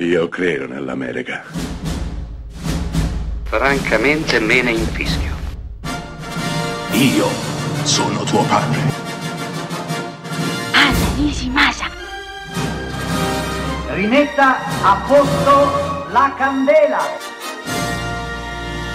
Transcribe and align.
Io 0.00 0.28
credo 0.28 0.68
nell'America. 0.68 1.42
Francamente 3.42 4.38
me 4.38 4.62
ne 4.62 4.70
infischio. 4.70 5.36
Io 6.92 7.26
sono 7.82 8.22
tuo 8.22 8.44
padre. 8.44 8.80
Anna 10.72 11.14
Nishimasa. 11.16 11.90
Rimetta 13.88 14.84
a 14.84 15.04
posto 15.04 16.08
la 16.12 16.32
candela. 16.36 17.00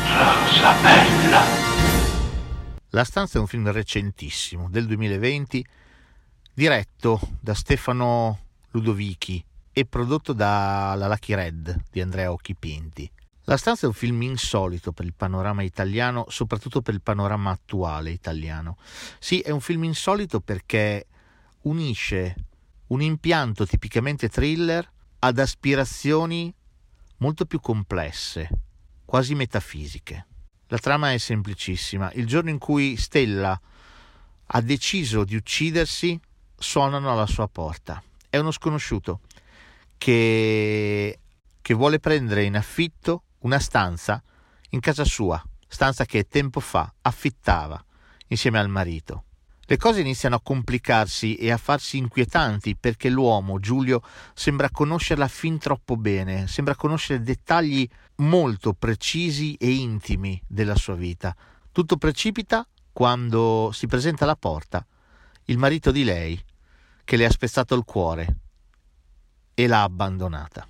Rosa 0.08 0.74
bella. 0.82 1.42
La 2.92 3.04
stanza 3.04 3.40
è 3.40 3.42
un 3.42 3.48
film 3.48 3.70
recentissimo, 3.70 4.70
del 4.70 4.86
2020, 4.86 5.66
diretto 6.54 7.20
da 7.42 7.54
Stefano 7.54 8.40
Ludovichi 8.72 9.44
e 9.74 9.86
prodotto 9.86 10.34
dalla 10.34 11.08
Lucky 11.08 11.34
Red 11.34 11.86
di 11.92 12.00
Andrea 12.00 12.32
Occhipinti. 12.32 13.12
La 13.46 13.58
stanza 13.58 13.86
è 13.86 13.90
un 13.90 13.96
film 13.96 14.22
insolito 14.22 14.94
per 14.94 15.04
il 15.04 15.14
panorama 15.14 15.64
italiano, 15.64 16.26
soprattutto 16.30 16.82
per 16.82 16.94
il 16.94 17.02
panorama 17.02 17.50
attuale 17.50 18.12
italiano. 18.12 18.78
Sì, 19.20 19.40
è 19.40 19.50
un 19.50 19.60
film 19.60 19.84
insolito 19.84 20.40
perché 20.40 21.08
unisce 21.64 22.36
un 22.88 23.02
impianto 23.02 23.66
tipicamente 23.66 24.30
thriller 24.30 24.90
ad 25.20 25.40
aspirazioni 25.40 26.54
molto 27.18 27.46
più 27.46 27.60
complesse, 27.60 28.50
quasi 29.04 29.36
metafisiche. 29.36 30.28
La 30.68 30.78
trama 30.78 31.12
è 31.12 31.18
semplicissima. 31.18 32.12
Il 32.14 32.28
giorno 32.28 32.50
in 32.50 32.60
cui 32.60 32.96
Stella 32.96 33.60
ha 34.46 34.62
deciso 34.62 35.24
di 35.24 35.36
uccidersi, 35.36 36.20
suonano 36.58 37.12
alla 37.12 37.26
sua 37.26 37.48
porta. 37.48 38.02
È 38.30 38.38
uno 38.38 38.52
sconosciuto 38.52 39.22
che, 40.04 41.20
che 41.62 41.74
vuole 41.74 41.98
prendere 42.02 42.44
in 42.44 42.58
affitto 42.58 43.24
una 43.44 43.58
stanza 43.58 44.22
in 44.72 44.82
casa 44.82 45.06
sua, 45.06 45.42
stanza 45.66 46.04
che 46.04 46.28
tempo 46.28 46.60
fa 46.60 46.94
affittava 47.04 47.82
insieme 48.28 48.60
al 48.60 48.68
marito. 48.68 49.24
Le 49.62 49.78
cose 49.78 50.02
iniziano 50.02 50.36
a 50.36 50.42
complicarsi 50.42 51.36
e 51.36 51.54
a 51.54 51.58
farsi 51.58 51.96
inquietanti 51.96 52.76
perché 52.76 53.08
l'uomo, 53.08 53.60
Giulio, 53.60 54.02
sembra 54.34 54.70
conoscerla 54.70 55.30
fin 55.30 55.58
troppo 55.58 55.96
bene, 55.96 56.48
sembra 56.48 56.76
conoscere 56.76 57.22
dettagli 57.22 57.88
molto 58.16 58.74
precisi 58.74 59.54
e 59.54 59.72
intimi 59.72 60.42
della 60.46 60.76
sua 60.76 60.96
vita. 60.96 61.34
Tutto 61.72 61.96
precipita 61.96 62.68
quando 62.92 63.70
si 63.72 63.88
presenta 63.88 64.26
alla 64.26 64.36
porta 64.36 64.86
il 65.46 65.58
marito 65.58 65.92
di 65.92 66.04
lei, 66.04 66.38
che 67.06 67.16
le 67.16 67.24
ha 67.24 67.32
spezzato 67.32 67.74
il 67.74 67.86
cuore 67.86 68.40
e 69.54 69.68
l'ha 69.68 69.84
abbandonata. 69.84 70.68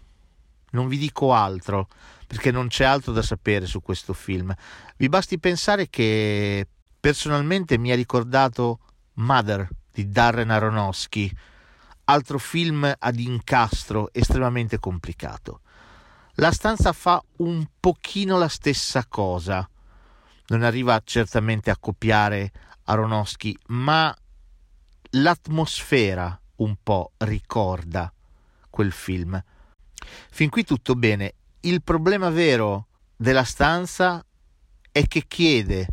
Non 0.72 0.88
vi 0.88 0.98
dico 0.98 1.34
altro 1.34 1.88
perché 2.28 2.52
non 2.52 2.68
c'è 2.68 2.84
altro 2.84 3.12
da 3.12 3.22
sapere 3.22 3.66
su 3.66 3.82
questo 3.82 4.14
film. 4.14 4.54
Vi 4.98 5.08
basti 5.08 5.40
pensare 5.40 5.90
che 5.90 6.68
personalmente 7.00 7.78
mi 7.78 7.92
ha 7.92 7.96
ricordato 7.96 8.80
Mother 9.16 9.70
di 9.92 10.10
Darren 10.10 10.50
Aronofsky, 10.50 11.32
altro 12.06 12.40
film 12.40 12.92
ad 12.98 13.20
incastro 13.20 14.10
estremamente 14.12 14.80
complicato. 14.80 15.62
La 16.38 16.52
stanza 16.52 16.92
fa 16.92 17.24
un 17.38 17.68
pochino 17.80 18.40
la 18.40 18.48
stessa 18.48 19.06
cosa. 19.06 19.70
Non 20.48 20.64
arriva 20.64 21.00
certamente 21.04 21.70
a 21.70 21.78
copiare 21.78 22.52
Aronofsky, 22.86 23.56
ma 23.68 24.14
l'atmosfera 25.12 26.40
un 26.56 26.76
po' 26.82 27.12
ricorda 27.18 28.12
quel 28.74 28.92
film. 28.92 29.40
Fin 30.32 30.50
qui 30.50 30.64
tutto 30.64 30.96
bene. 30.96 31.36
Il 31.60 31.84
problema 31.84 32.32
vero 32.32 32.88
della 33.16 33.44
stanza 33.44 34.26
è 34.92 35.06
che 35.06 35.26
chiede 35.28 35.88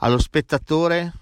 allo 0.00 0.18
spettatore 0.18 1.12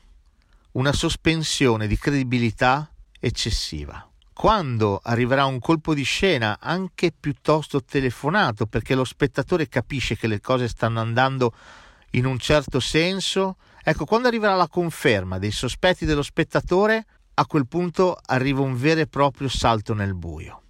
una 0.73 0.95
sospensione 0.95 1.87
di 1.87 1.99
credibilità 1.99 2.91
eccessiva. 3.21 4.03
Quando 4.33 4.99
arriverà 5.03 5.45
un 5.45 5.59
colpo 5.59 5.93
di 5.93 6.05
scena, 6.05 6.59
anche 6.59 7.13
piuttosto 7.13 7.85
telefonato, 7.85 8.65
perché 8.65 8.95
lo 8.95 9.05
spettatore 9.05 9.69
capisce 9.69 10.17
che 10.17 10.27
le 10.27 10.41
cose 10.41 10.69
stanno 10.69 11.01
andando 11.01 11.53
in 12.13 12.25
un 12.25 12.39
certo 12.39 12.81
senso, 12.81 13.57
ecco, 13.83 14.07
quando 14.07 14.29
arriverà 14.29 14.55
la 14.55 14.69
conferma 14.69 15.39
dei 15.39 15.51
sospetti 15.51 16.07
dello 16.07 16.23
spettatore, 16.23 17.05
a 17.35 17.47
quel 17.47 17.67
punto 17.67 18.19
arriva 18.25 18.63
un 18.63 18.77
vero 18.77 19.01
e 19.01 19.07
proprio 19.07 19.49
salto 19.49 19.93
nel 19.93 20.15
buio. 20.15 20.63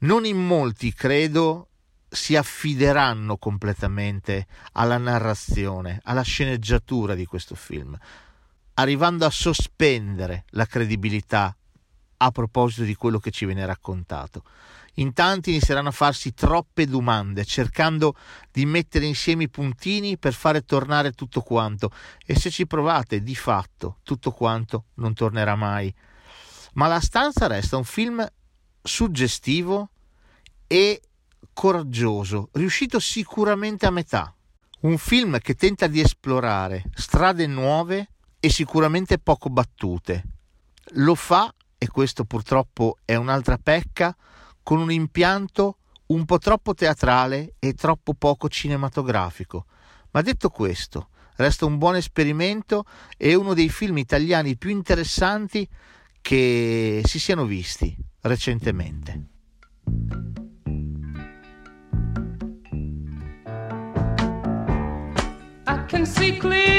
Non 0.00 0.24
in 0.24 0.36
molti, 0.36 0.92
credo, 0.92 1.68
si 2.08 2.36
affideranno 2.36 3.36
completamente 3.36 4.46
alla 4.72 4.96
narrazione, 4.96 6.00
alla 6.04 6.22
sceneggiatura 6.22 7.14
di 7.14 7.26
questo 7.26 7.56
film, 7.56 7.98
arrivando 8.74 9.26
a 9.26 9.30
sospendere 9.30 10.44
la 10.50 10.66
credibilità 10.66 11.52
a 12.20 12.30
proposito 12.30 12.84
di 12.84 12.94
quello 12.94 13.18
che 13.18 13.32
ci 13.32 13.44
viene 13.44 13.66
raccontato. 13.66 14.44
In 14.94 15.12
tanti 15.12 15.50
inizieranno 15.50 15.88
a 15.88 15.92
farsi 15.92 16.32
troppe 16.32 16.86
domande, 16.86 17.44
cercando 17.44 18.14
di 18.52 18.66
mettere 18.66 19.04
insieme 19.04 19.44
i 19.44 19.48
puntini 19.48 20.16
per 20.16 20.32
fare 20.32 20.64
tornare 20.64 21.10
tutto 21.10 21.40
quanto. 21.40 21.90
E 22.24 22.36
se 22.36 22.50
ci 22.50 22.68
provate, 22.68 23.22
di 23.22 23.34
fatto, 23.34 23.98
tutto 24.04 24.30
quanto 24.30 24.86
non 24.94 25.12
tornerà 25.14 25.56
mai. 25.56 25.92
Ma 26.74 26.86
La 26.86 27.00
stanza 27.00 27.46
resta 27.46 27.76
un 27.76 27.84
film 27.84 28.24
suggestivo 28.82 29.90
e 30.66 31.00
coraggioso, 31.52 32.50
riuscito 32.52 33.00
sicuramente 33.00 33.86
a 33.86 33.90
metà. 33.90 34.32
Un 34.80 34.96
film 34.96 35.38
che 35.40 35.54
tenta 35.54 35.88
di 35.88 36.00
esplorare 36.00 36.84
strade 36.94 37.46
nuove 37.46 38.10
e 38.38 38.48
sicuramente 38.48 39.18
poco 39.18 39.50
battute. 39.50 40.24
Lo 40.92 41.14
fa, 41.14 41.52
e 41.76 41.88
questo 41.88 42.24
purtroppo 42.24 42.98
è 43.04 43.16
un'altra 43.16 43.58
pecca, 43.58 44.16
con 44.62 44.78
un 44.78 44.92
impianto 44.92 45.78
un 46.06 46.24
po' 46.24 46.38
troppo 46.38 46.74
teatrale 46.74 47.54
e 47.58 47.74
troppo 47.74 48.14
poco 48.14 48.48
cinematografico. 48.48 49.66
Ma 50.12 50.22
detto 50.22 50.50
questo, 50.50 51.08
resta 51.36 51.66
un 51.66 51.76
buon 51.76 51.96
esperimento 51.96 52.84
e 53.16 53.34
uno 53.34 53.54
dei 53.54 53.68
film 53.68 53.98
italiani 53.98 54.56
più 54.56 54.70
interessanti 54.70 55.68
che 56.20 57.02
si 57.04 57.18
siano 57.18 57.44
visti 57.44 57.96
recentemente. 58.22 59.26
I 65.66 65.84
can 65.86 66.04
see 66.04 66.38
clearly 66.38 66.77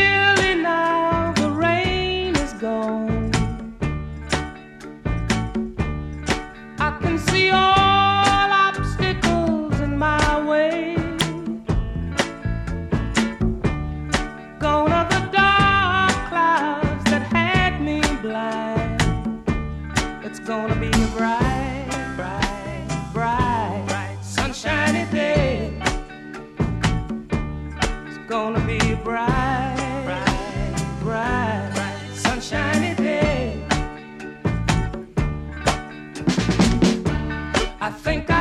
gonna 28.29 28.59
be 28.59 28.77
a 28.77 28.95
bright, 28.97 30.03
bright, 30.05 30.99
bright, 31.01 31.71
bright, 31.73 32.13
sunshiny 32.13 32.93
day. 32.93 33.65
I 37.81 37.89
think 37.89 38.29
I 38.29 38.38